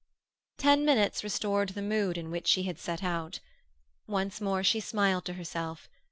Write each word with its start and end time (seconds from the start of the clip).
Ten 0.57 0.83
minutes 0.83 1.23
restored 1.23 1.69
the 1.69 1.81
mood 1.83 2.17
in 2.17 2.31
which 2.31 2.47
she 2.47 2.63
had 2.63 2.79
set 2.79 3.03
out. 3.03 3.39
Once 4.07 4.41
more 4.41 4.63
she 4.63 4.79
smiled 4.79 5.25
to 5.25 5.33
herself. 5.33 5.87